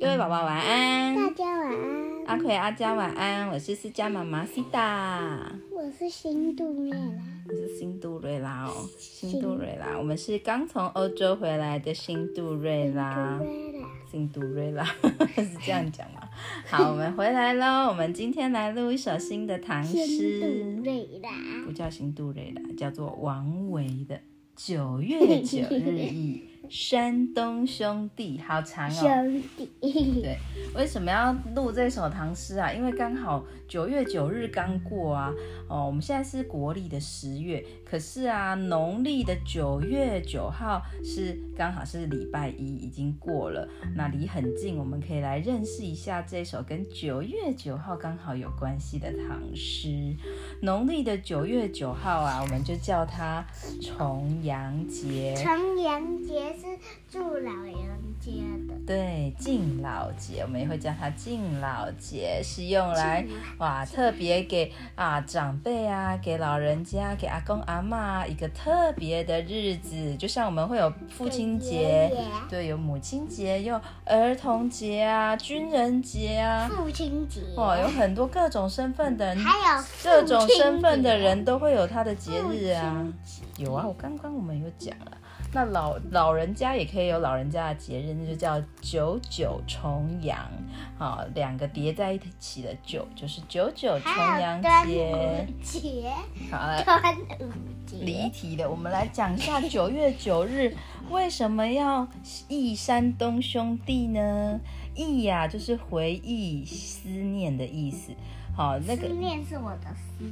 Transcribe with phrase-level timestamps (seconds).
[0.00, 2.24] 各位宝宝晚安，大家晚安。
[2.26, 6.98] 阿奎阿佳晚安，我是思佳妈妈西达，我是新杜瑞拉，
[7.48, 13.40] 我是新杜瑞拉哦，新杜瑞拉，我们是刚从欧洲回来的新杜瑞拉，
[14.08, 14.84] 新杜瑞拉。
[15.34, 16.20] 是这样讲吗？
[16.68, 21.30] 好，我们回来喽，我们今天来录一首新的唐诗，新杜瑞拉，
[21.64, 24.14] 不叫新杜瑞拉，叫做王维的
[24.54, 26.44] 《九月九日忆》。
[26.68, 29.70] 山东兄弟好长哦，兄弟。
[29.80, 30.36] 对，
[30.74, 32.72] 为什么要录这首唐诗啊？
[32.72, 35.32] 因为刚好九月九日刚过啊，
[35.68, 50.14] 哦，我们现在是国历的十月，可是啊，农历的九月九号是刚好是礼拜一，已经过了，那离很近，我们可以来认识一下这首跟九月九号刚好有关系的唐诗。
[50.60, 53.42] 农历的九月九号啊，我们就叫它
[53.80, 55.34] 重阳节。
[55.42, 56.47] 重阳节。
[56.52, 56.78] 是
[57.10, 57.74] 祝老人
[58.20, 58.30] 家
[58.68, 63.24] 的，对，敬老节，我们也会叫它敬老节，是用来
[63.56, 72.12] 哇特别给啊长辈啊，给老人家，给阿公阿妈一个特别的日子，就像我们会有父亲节，
[72.50, 83.06] 对，有母亲节，有儿童节啊，军人节啊，父亲节，哇，有很多各种身份的人，还有各种身份的人都会有他的节日啊，
[83.56, 85.12] 有啊，我刚刚我们有讲了。
[85.50, 90.38] 那老老人家也可以有老人家的节日，那就叫九九重阳，
[90.98, 95.46] 好，两个叠在一起的九就是九九重阳节。
[95.62, 96.12] 节，
[96.50, 96.84] 好了。
[98.00, 100.76] 离题了，我们来讲一下九月九日
[101.08, 102.06] 为什么要
[102.46, 104.60] 忆山东兄弟呢？
[104.98, 108.12] 忆呀，就是回忆、思念的意思。
[108.54, 110.30] 好，那个思念是我的思。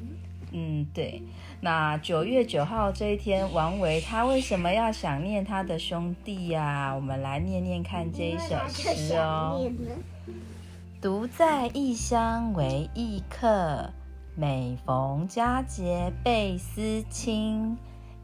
[0.51, 1.23] 嗯，对。
[1.61, 6.93] 那九月九号这一天，王维他为什么要想念他的兄弟呀？
[6.95, 9.71] 我们来念念看这一首诗哦。
[11.01, 13.93] 独在异乡为异客，
[14.35, 17.77] 每逢佳节倍思亲。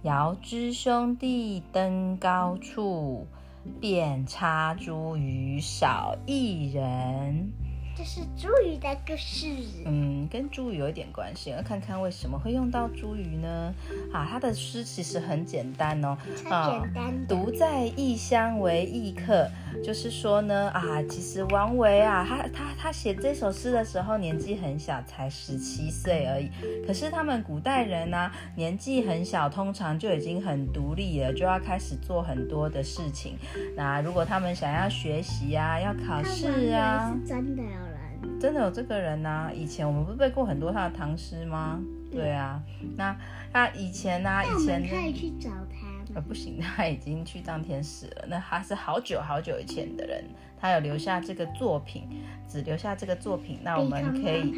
[0.02, 3.24] 遥知兄弟登高处，
[3.80, 7.50] 遍插茱萸少一人。
[7.94, 9.46] 这是茱萸的故事。
[9.84, 11.50] 嗯，跟茱萸有一点关系。
[11.50, 13.74] 要看看为什么会用到茱萸呢？
[14.10, 16.16] 啊，他的诗其实很简单哦。
[16.42, 17.26] 超简单。
[17.28, 19.46] 独在异乡为异客，
[19.82, 26.50] 就是说呢，啊，其实王维啊，他他他写这首诗的时候年纪很小，才十七岁而已。
[26.86, 33.36] 可是他们古代人呢，年纪很小，通常就已经很独立了，就要开始做很多的事情。
[33.76, 38.38] 那如果他们想要学习啊，要考试啊，真的有人。
[38.40, 39.50] 真的有这个人呐？
[39.52, 41.80] 以前我们不是背过很多他的唐诗吗？
[42.10, 42.60] 对啊，
[42.96, 43.16] 那
[43.52, 44.42] 他以前呢？
[44.44, 45.81] 以前可以去找他。
[46.14, 48.24] 呃，不行， 他已经去当天使了。
[48.28, 50.24] 那他是好久好久以前的人，
[50.58, 52.08] 他有留下这个作品，
[52.48, 53.58] 只留下这个作品。
[53.62, 54.54] 那我们可以，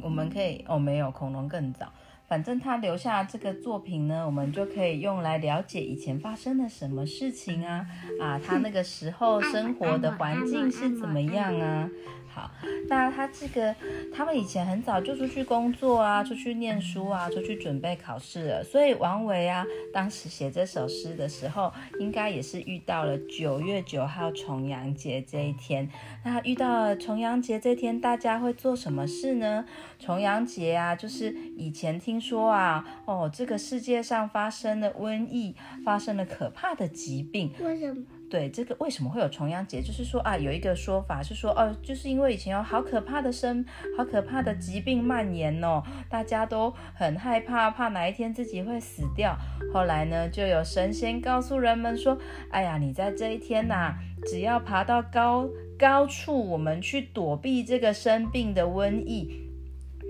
[0.00, 1.92] 我们可以哦，没有，恐龙更早。
[2.28, 7.86] 反正他留下这个作品呢，我们就可以用来了解以前发生了什么事情啊
[8.18, 11.90] 啊，他那个时候生活的环境是怎么样啊？
[12.34, 12.50] 好，
[12.88, 13.74] 那他这个，
[14.14, 18.64] 他们以前很早就出去工作啊，出去念书啊，出去准备考试了。
[18.64, 21.70] 所以王维啊，当时写这首诗的时候，
[22.00, 25.88] 应该也是遇到了九月九号重阳节这一天。
[26.24, 29.66] 那遇到了重阳节这天，大家会做什么事呢？
[29.98, 35.54] 重阳节啊，就是以前听说啊，哦，这个世界上发生了瘟疫，
[35.84, 37.52] 发生了可怕的疾病。
[37.60, 38.02] 为什么？
[38.32, 39.82] 对这个为什么会有重阳节？
[39.82, 43.62] 就是说啊，有一个说法是说，哦，就是因为以前有好可怕的生，
[43.94, 49.36] 好可怕的疾病蔓延哦，大家都很害怕，怕哪一天自己会死掉。
[49.70, 52.16] 后来呢，就有神仙告诉人们说，
[52.50, 55.46] 哎呀，你在这一天呐，只要爬到高
[55.78, 59.51] 高处，我们去躲避这个生病的瘟疫，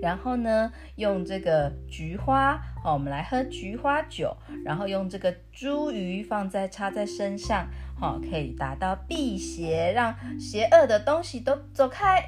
[0.03, 7.65] 然后呢，用这个菊花，哦，我们来喝菊花酒，然后用这个茱萸放在插在身上。
[8.01, 12.21] 哦，可以达到辟邪，让邪恶的东西都走开，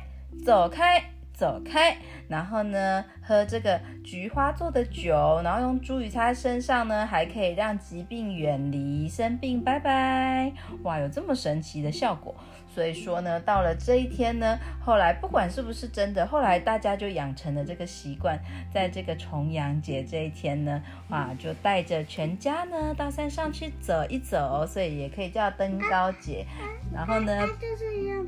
[0.46, 1.04] 走开，
[1.36, 1.96] 走开。
[2.28, 10.52] 然后呢，喝这个菊花做的酒，然后用茱萸擦在身上呢，还可以让疾病远离，生病拜拜。
[10.84, 12.34] 哇，有这么神奇的效果。
[12.68, 18.38] 所以说呢，到了这一天呢，后来不管是不是真的，后来大家就养成了这个习惯，
[18.74, 26.46] 在这个重阳节这一天呢，哇，就带着全家呢到山上去走一走，所以也可以叫登高节。
[26.94, 28.26] 然后呢，就是用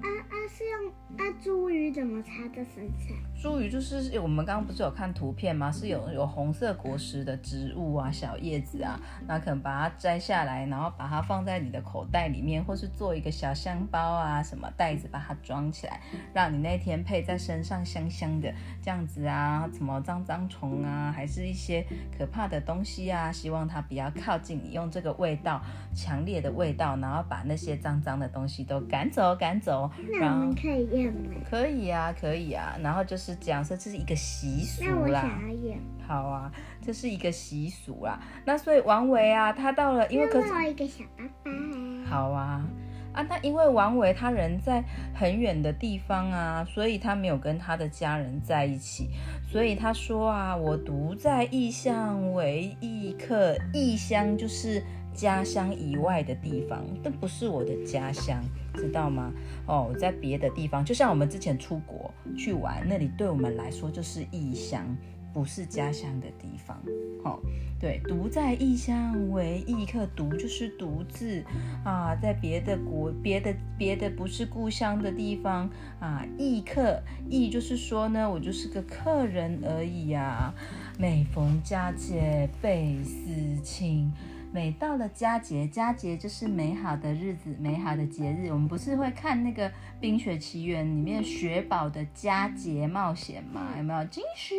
[0.00, 3.16] 啊啊是用啊茱萸怎么插在身上？
[3.36, 5.70] 茱萸就是我们刚刚不是有看图片吗？
[5.70, 16.00] 是有有红色果实的植物啊，小叶子啊，那可能把它摘下来，然后把它放在你的口袋里面，或是做一个小香包啊，什么袋子把它装起来，
[16.32, 18.52] 让你那天配在身上香香的，
[18.82, 21.84] 这样子啊，什么脏脏虫啊，还是一些
[22.16, 25.60] 可怕的东西啊，希望它不要靠近你，用这个味道
[25.94, 31.34] 强烈的味道，然后把那些脏脏的东西都赶走赶走，那我们可以验吗？
[31.50, 35.20] 可以啊，可以啊，然后就是讲说这是一个习俗那我啦。
[35.20, 35.78] 想要验。
[36.06, 36.52] 好啊，
[36.82, 38.20] 这是一个习俗啦。
[38.44, 42.10] 那所以王维啊，他到了，因为可是那我一个小爸爸。
[42.10, 42.62] 好啊
[43.14, 44.82] 啊，那因为王维他人在
[45.14, 49.08] 很远的地方啊，所以他没有跟他的家人在一起，
[49.46, 54.82] 所以他说啊，我独在异乡为异客，异乡就是
[55.14, 58.42] 家乡以外的地方，但不是我的家乡，
[58.74, 59.32] 知道吗？
[59.66, 64.84] 哦，在别的地方，就像我们之前出国去玩，那里对我们来说就是异乡。
[65.32, 66.80] 不是家乡的地方，
[67.24, 67.40] 好、
[67.80, 71.42] 对，独在异乡为异客，独就是独自
[71.84, 75.68] 啊，在别的国、别的、别的不是故乡的地方
[75.98, 80.54] 啊，异客，异就是说呢，我就是个客人而已呀、
[80.96, 84.12] 每逢佳节倍思亲。
[84.54, 88.50] 每到了佳节，佳节就是美好的日子、美好的节日。
[88.50, 89.68] 我们不是会看那个
[90.00, 93.74] 《冰雪奇缘》里面雪宝的佳节冒险吗？
[93.76, 94.54] 有没有惊喜？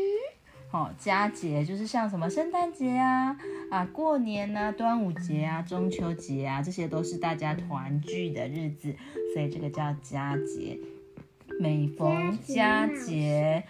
[0.72, 3.38] 哦，佳节就是像什么圣诞节啊、
[3.72, 8.94] 啊过年啊、端午节啊、中秋节啊，这些都是大家团聚的日子，
[9.34, 10.78] 所以这个叫佳节。
[11.58, 13.64] 每逢佳节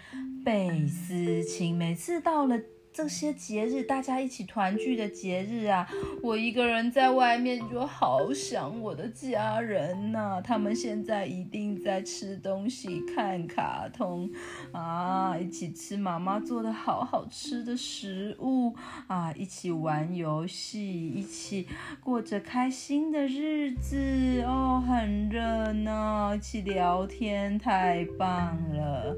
[0.44, 2.60] 倍思亲，每次到了
[2.96, 5.86] 这些节日，大家一起团聚的节日啊，
[6.22, 14.30] 我一个人在外面就好想我的家人呐、他们现在一定在吃东西、看卡通
[14.72, 18.74] 啊，一起吃妈妈做的好好吃的食物
[19.08, 21.68] 啊，一起玩游戏，一起
[22.02, 23.98] 过着开心的日子
[24.46, 29.14] 哦，很热闹，一起聊天，太棒了。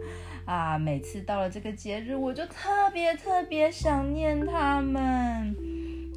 [0.49, 5.55] 啊，每次到了这个节日，我就特别特别想念他们。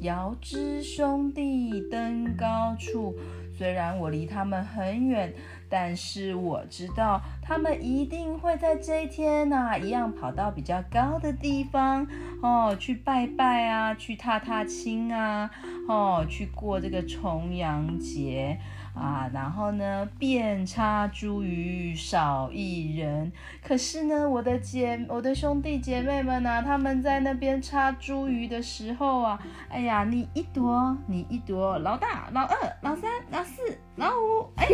[0.00, 3.14] 遥知兄弟登高处，
[3.54, 5.34] 虽然我离他们很远，
[5.68, 12.06] 但是我知道他们一定会在这一天呐、一样跑到比较高的地方
[12.42, 15.50] 哦，去拜拜啊，去踏踏青啊，
[15.86, 18.58] 哦，去过这个重阳节。
[18.94, 23.32] 啊，然后呢，遍插茱萸少一人。
[23.62, 29.40] 可是呢，我的姐，我的兄弟姐妹们呢、他们在那边插茱萸的时候啊，
[29.70, 33.62] 哎呀，你一朵，你一朵，老大、老二、老三、老四、
[33.96, 34.66] 老五，哎，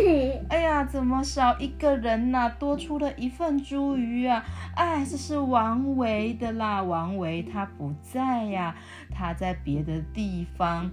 [0.49, 4.43] 哎呀，怎么少一个人呐、多出了一份茱萸啊！
[4.75, 8.75] 哎，这是王维的啦，王维他不在呀、
[9.09, 10.91] 他在别的地方。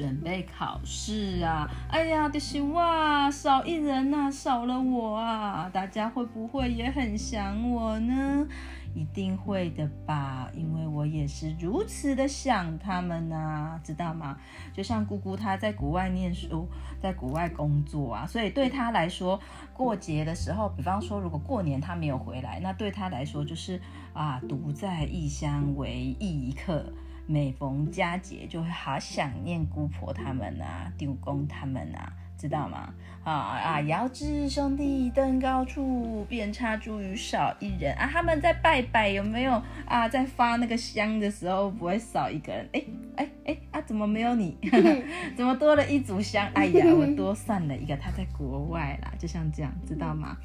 [0.00, 1.68] 准备考试啊！
[1.90, 5.68] 哎呀，就是哇，少一人呐、少了我啊！
[5.70, 8.48] 大家会不会也很想我呢？
[8.94, 14.38] 一定会的吧，因为我也是如此的想他们呐、知道吗？
[14.72, 16.66] 就像姑姑她在国外念书，
[16.98, 19.38] 在国外工作啊，所以对她来说，
[19.74, 23.78] 过节的时候，比方说如果过年她没有回来，那对她来说就是
[24.14, 26.90] 啊，独在异乡为异客。
[27.30, 32.92] 每逢佳节就会好想念姑婆他们啊，丢公他们啊，知道吗？
[33.22, 33.80] 啊啊！
[33.82, 38.08] 遥知兄弟登高处，遍插茱萸少一人啊！
[38.12, 40.08] 他们在拜拜有没有啊？
[40.08, 42.68] 在发那个香的时候不会少一个人？
[42.72, 42.84] 哎
[43.14, 43.80] 哎哎啊！
[43.82, 44.56] 怎么没有你？
[45.36, 46.48] 怎么多了一组香？
[46.54, 50.36] 哎呀，我多算了一个，他在国外啦，就像这样，知道吗？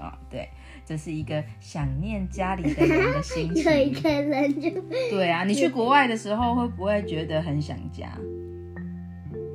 [0.00, 0.48] 啊、对，
[0.84, 3.64] 这是一个想念家里的人的心情。
[3.70, 4.70] 有一个人就
[5.10, 8.10] 对啊，你去国外的时候会不会觉得很想家？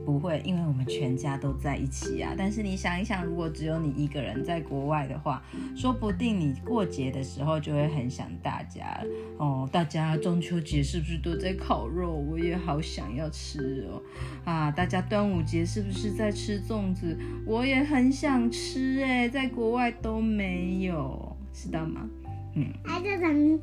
[0.07, 2.33] 不会，因为我们全家都在一起啊。
[2.37, 5.43] 但是你想一想，如果只有你一个人在国外的话，
[5.75, 9.67] 说不定你过节的时候就会很想大家了哦。
[9.69, 12.13] 大家中秋节是不是都在烤肉？
[12.13, 14.01] 我也好想要吃哦。
[14.45, 17.19] 啊，大家端午节是不是在吃粽子？
[17.45, 22.07] 我也很想吃哎，在国外都没有，知道吗？
[22.55, 23.59] 嗯还是从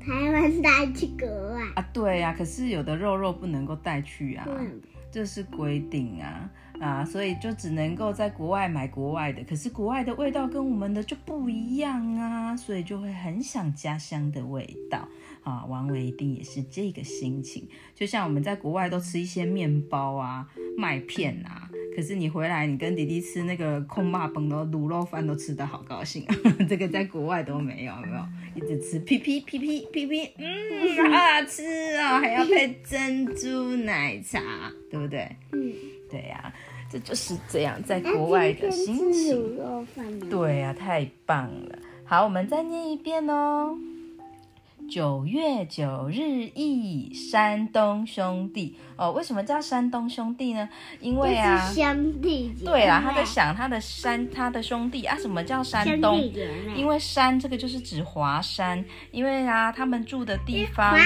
[0.00, 1.62] 台湾带去国外。
[1.76, 4.44] 啊，对呀、可是有的肉肉不能够带去啊。
[4.48, 4.80] 嗯，
[5.16, 15.08] 这是规定啊啊，所以就只能够在国外买国外的，可是国外的味道跟我们的就不一样啊，所以就会很想家乡的味道
[15.42, 15.64] 啊。
[15.64, 20.46] 王维一定也是这个心情，就像我们在国外都吃一些面包啊、
[20.76, 26.36] 麦片啊，可是你回来，你跟弟弟吃那个空霸崩的卤肉饭都吃得好高兴啊！
[26.68, 28.22] 这个在国外都没有，有没有？
[28.54, 31.62] 一直吃屁屁屁屁屁屁，嗯，好好吃
[31.96, 35.26] 哦， 还要配珍珠奶茶，对不对？
[35.52, 35.72] 嗯，
[36.10, 36.52] 对呀、
[36.90, 39.34] 这就是这样在国外的心情。
[39.34, 40.20] 卤肉饭？
[40.28, 41.78] 对呀、太棒了！
[42.04, 43.78] 好，我们再念一遍哦。
[44.88, 50.68] 九月九日忆山东兄弟哦，为什么叫山东兄弟呢？
[51.00, 52.64] 因为啊就，是兄弟姐。
[52.64, 56.18] 对啦，他在想他的山，他的兄弟啊，什么叫山东。
[56.74, 60.98] 因为山这个就是指华山，因为啊，他们住的地方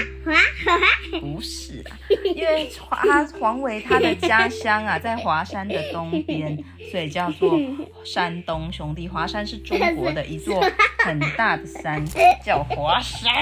[1.20, 1.98] 不是啊，
[2.34, 6.56] 因为他黄伟他的家乡啊，在华山的东边，
[6.92, 7.58] 所以叫做
[8.04, 9.08] 山东兄弟。
[9.08, 10.62] 华山是中国的一座
[10.98, 12.04] 很大的山，
[12.44, 13.32] 叫华山。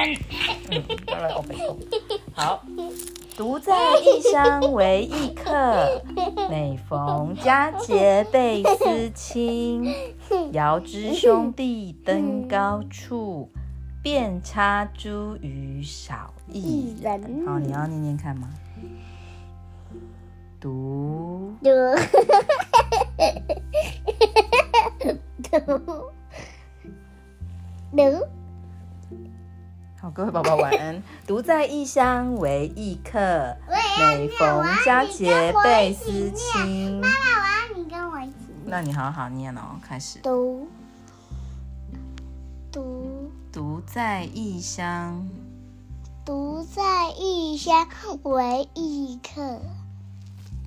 [0.71, 1.79] 嗯，好了，我背后
[2.33, 2.65] 好。
[3.39, 6.03] 独在异乡为异客，
[6.51, 9.95] 每逢佳节倍思亲。
[10.51, 13.49] 遥知兄弟登高处，
[14.03, 17.47] 遍插茱萸少一一人。
[17.47, 18.49] 好，你要念念看吗？
[20.59, 21.71] 独嘟
[25.45, 26.11] 嘟嘟
[30.01, 31.03] 好，各位宝宝晚安。
[31.27, 33.57] 独在异乡为异客，
[33.99, 37.01] 每逢佳节倍思亲。
[37.01, 38.35] 妈妈，我要你跟我一起。
[38.65, 40.21] 那你好好念哦，开始。
[40.21, 40.69] 嘟
[42.71, 45.29] 嘟独在异乡
[46.25, 47.89] 独在异乡
[48.23, 49.61] 为异客，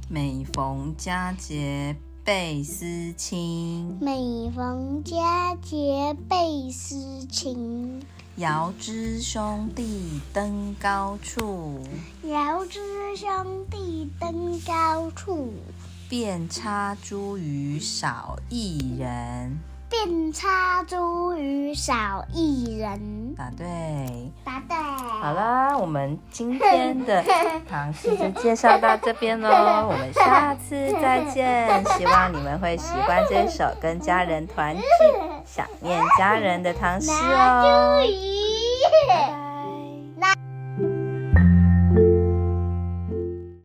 [0.10, 1.96] 每逢佳节
[2.26, 3.98] 倍思亲。
[4.02, 8.04] 每逢佳节倍思亲。
[8.38, 11.80] 遥知兄弟登高处，
[12.24, 12.80] 遥知
[13.16, 15.54] 兄弟登高处，
[16.10, 19.60] 遍插茱萸少一人。
[19.90, 23.36] 遍插茱萸少一人。
[23.38, 24.32] 答对。
[24.46, 24.78] 答对。
[25.22, 27.22] 好啦，我们今天的
[27.70, 29.50] 唐诗就介绍到这边喽，
[29.92, 31.84] 我们下次再见。
[31.98, 34.82] 希望你们会喜欢这首跟家人团聚、
[35.54, 38.02] 想念家人的唐诗哦。